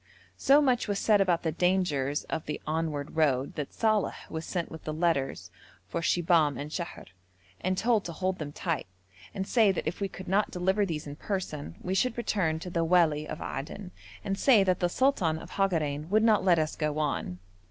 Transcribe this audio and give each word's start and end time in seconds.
So 0.39 0.63
much 0.63 0.87
was 0.87 0.97
said 0.97 1.21
about 1.21 1.43
the 1.43 1.51
dangers 1.51 2.23
of 2.23 2.47
the 2.47 2.59
onward 2.65 3.15
road 3.15 3.53
that 3.53 3.71
Saleh 3.71 4.25
was 4.31 4.47
sent 4.47 4.71
with 4.71 4.83
the 4.83 4.93
letters 4.95 5.51
for 5.87 6.01
Shibahm 6.01 6.57
and 6.57 6.71
Sheher 6.71 7.05
and 7.59 7.77
told 7.77 8.03
to 8.05 8.11
hold 8.11 8.39
them 8.39 8.51
tight, 8.51 8.87
and 9.31 9.45
say 9.45 9.71
that 9.71 9.85
if 9.85 10.01
we 10.01 10.07
could 10.07 10.27
not 10.27 10.49
deliver 10.49 10.87
these 10.87 11.05
in 11.05 11.17
person 11.17 11.75
we 11.83 11.93
should 11.93 12.17
return 12.17 12.57
to 12.61 12.71
the 12.71 12.83
wali 12.83 13.27
of 13.27 13.41
Aden 13.41 13.91
and 14.23 14.39
say 14.39 14.63
that 14.63 14.79
the 14.79 14.89
sultan 14.89 15.37
of 15.37 15.51
Hagarein 15.51 16.09
would 16.09 16.23
not 16.23 16.43
let 16.43 16.57
us 16.57 16.75
go 16.75 16.97
on. 16.97 17.37